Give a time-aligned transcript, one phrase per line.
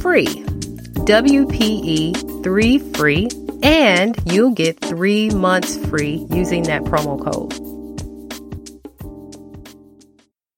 [0.00, 0.44] free.
[1.06, 3.28] WPE 3 free
[3.62, 7.54] and you'll get 3 months free using that promo code.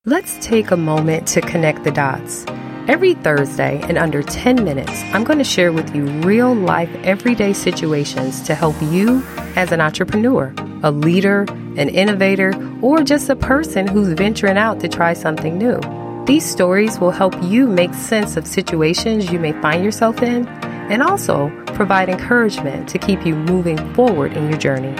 [0.07, 2.47] Let's take a moment to connect the dots.
[2.89, 7.53] Every Thursday, in under 10 minutes, I'm going to share with you real life, everyday
[7.53, 9.23] situations to help you
[9.57, 11.43] as an entrepreneur, a leader,
[11.77, 15.79] an innovator, or just a person who's venturing out to try something new.
[16.25, 21.03] These stories will help you make sense of situations you may find yourself in and
[21.03, 24.97] also provide encouragement to keep you moving forward in your journey.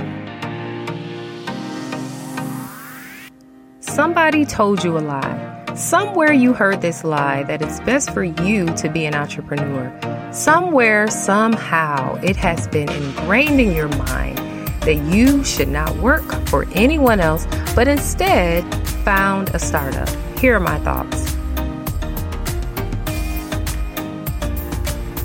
[3.81, 5.48] Somebody told you a lie.
[5.79, 9.97] Somewhere you heard this lie that it's best for you to be an entrepreneur.
[10.33, 14.39] Somewhere, somehow, it has been ingrained in your mind
[14.81, 18.65] that you should not work for anyone else, but instead
[19.05, 20.09] found a startup.
[20.41, 21.31] Here are my thoughts.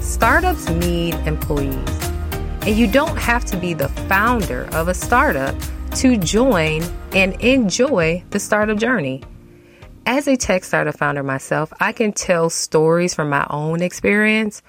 [0.06, 2.10] Startups need employees,
[2.62, 5.56] and you don't have to be the founder of a startup
[5.96, 9.24] to join and enjoy the startup journey.
[10.06, 14.62] As a tech startup founder myself, I can tell stories from my own experience.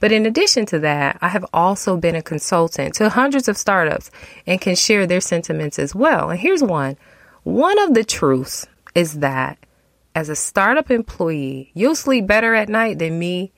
[0.00, 4.10] But in addition to that, I have also been a consultant to hundreds of startups
[4.46, 6.28] and can share their sentiments as well.
[6.28, 6.96] And here's one
[7.44, 9.58] one of the truths is that
[10.14, 13.52] as a startup employee, you'll sleep better at night than me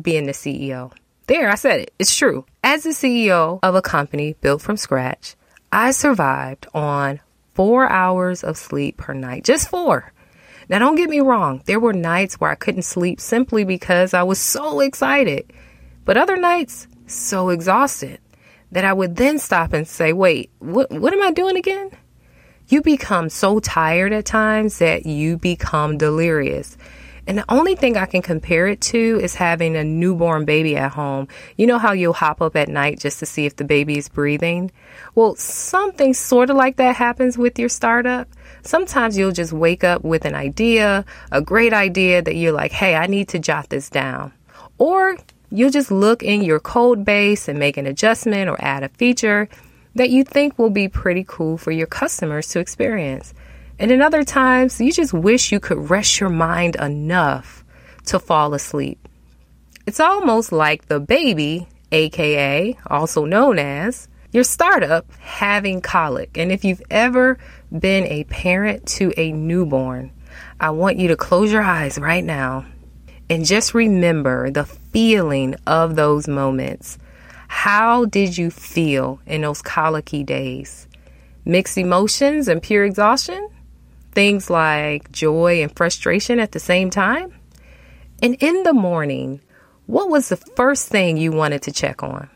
[0.00, 0.92] being the CEO.
[1.26, 1.94] There, I said it.
[1.98, 2.46] It's true.
[2.64, 5.36] As the CEO of a company built from scratch,
[5.70, 7.20] I survived on
[7.52, 9.44] four hours of sleep per night.
[9.44, 10.12] Just four.
[10.68, 14.22] Now, don't get me wrong, there were nights where I couldn't sleep simply because I
[14.22, 15.50] was so excited,
[16.04, 18.20] but other nights, so exhausted
[18.72, 21.90] that I would then stop and say, wait, what, what am I doing again?
[22.68, 26.76] You become so tired at times that you become delirious.
[27.28, 30.92] And the only thing I can compare it to is having a newborn baby at
[30.92, 31.28] home.
[31.58, 34.08] You know how you'll hop up at night just to see if the baby is
[34.08, 34.70] breathing?
[35.14, 38.28] Well, something sort of like that happens with your startup.
[38.62, 42.94] Sometimes you'll just wake up with an idea, a great idea that you're like, hey,
[42.94, 44.32] I need to jot this down.
[44.78, 45.18] Or
[45.50, 49.50] you'll just look in your code base and make an adjustment or add a feature
[49.96, 53.34] that you think will be pretty cool for your customers to experience.
[53.78, 57.64] And in other times, you just wish you could rest your mind enough
[58.06, 59.08] to fall asleep.
[59.86, 66.36] It's almost like the baby, aka also known as your startup, having colic.
[66.36, 67.38] And if you've ever
[67.76, 70.12] been a parent to a newborn,
[70.60, 72.66] I want you to close your eyes right now
[73.30, 76.98] and just remember the feeling of those moments.
[77.48, 80.86] How did you feel in those colicky days?
[81.44, 83.48] Mixed emotions and pure exhaustion?
[84.12, 87.34] Things like joy and frustration at the same time?
[88.22, 89.40] And in the morning,
[89.86, 92.28] what was the first thing you wanted to check on?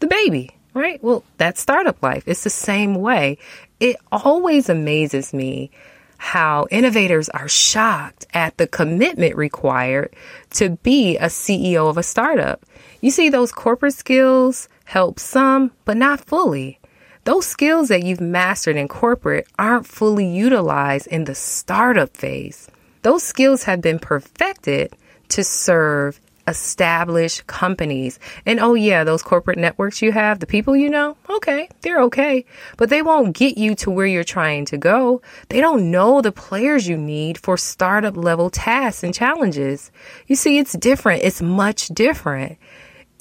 [0.00, 1.02] The baby, right?
[1.02, 2.24] Well, that's startup life.
[2.26, 3.38] It's the same way
[3.80, 5.70] it always amazes me
[6.16, 10.14] how innovators are shocked at the commitment required
[10.48, 12.64] to be a CEO of a startup.
[13.02, 16.78] You see, those corporate skills help some, but not fully.
[17.24, 22.68] Those skills that you've mastered in corporate aren't fully utilized in the startup phase.
[23.00, 24.94] Those skills have been perfected
[25.28, 28.18] to serve established companies.
[28.44, 32.44] And oh, yeah, those corporate networks you have, the people you know, okay, they're okay,
[32.76, 35.22] but they won't get you to where you're trying to go.
[35.48, 39.90] They don't know the players you need for startup level tasks and challenges.
[40.26, 41.22] You see, it's different.
[41.22, 42.58] It's much different.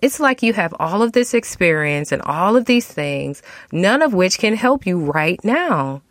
[0.04, 3.42] It's like you have all of this experience and all of these things,
[3.72, 6.02] none of which can help you right now.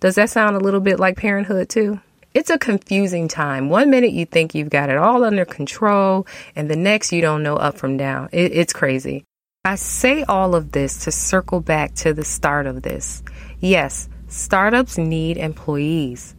[0.00, 2.00] Does that sound a little bit like parenthood too?
[2.34, 3.68] It's a confusing time.
[3.68, 6.26] One minute you think you've got it all under control,
[6.56, 8.30] and the next you don't know up from down.
[8.32, 9.22] It, it's crazy.
[9.64, 13.22] I say all of this to circle back to the start of this.
[13.60, 16.34] Yes, startups need employees.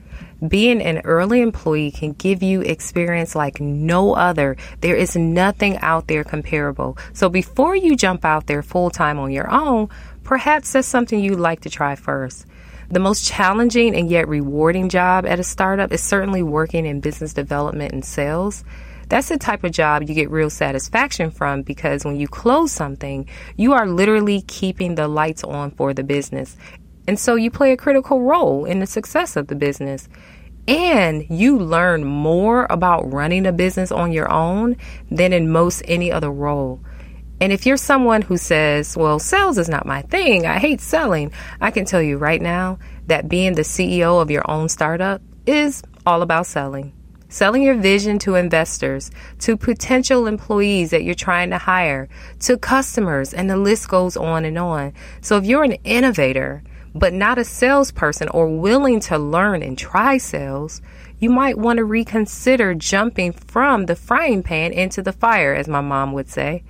[0.45, 4.55] Being an early employee can give you experience like no other.
[4.81, 6.97] There is nothing out there comparable.
[7.13, 9.89] So before you jump out there full time on your own,
[10.23, 12.45] perhaps that's something you'd like to try first.
[12.89, 17.33] The most challenging and yet rewarding job at a startup is certainly working in business
[17.33, 18.63] development and sales.
[19.09, 23.27] That's the type of job you get real satisfaction from because when you close something,
[23.55, 26.57] you are literally keeping the lights on for the business.
[27.07, 30.09] And so you play a critical role in the success of the business.
[30.67, 34.75] And you learn more about running a business on your own
[35.09, 36.81] than in most any other role.
[37.39, 41.31] And if you're someone who says, well, sales is not my thing, I hate selling,
[41.61, 45.83] I can tell you right now that being the CEO of your own startup is
[46.05, 46.93] all about selling.
[47.29, 52.09] Selling your vision to investors, to potential employees that you're trying to hire,
[52.39, 54.93] to customers, and the list goes on and on.
[55.21, 56.63] So if you're an innovator,
[56.93, 60.81] but not a salesperson or willing to learn and try sales,
[61.19, 65.81] you might want to reconsider jumping from the frying pan into the fire, as my
[65.81, 66.63] mom would say.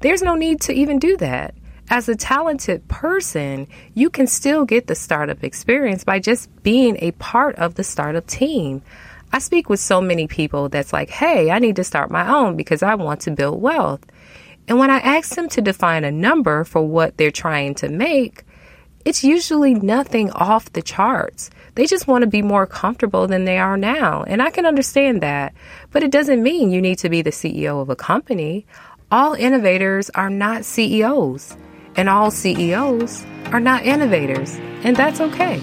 [0.00, 1.54] There's no need to even do that.
[1.88, 7.10] As a talented person, you can still get the startup experience by just being a
[7.12, 8.82] part of the startup team.
[9.32, 12.56] I speak with so many people that's like, hey, I need to start my own
[12.56, 14.06] because I want to build wealth.
[14.68, 18.44] And when I ask them to define a number for what they're trying to make,
[19.04, 21.50] it's usually nothing off the charts.
[21.74, 24.24] They just want to be more comfortable than they are now.
[24.24, 25.54] And I can understand that.
[25.90, 28.66] But it doesn't mean you need to be the CEO of a company.
[29.10, 31.56] All innovators are not CEOs,
[31.96, 34.54] and all CEOs are not innovators,
[34.84, 35.60] and that's okay.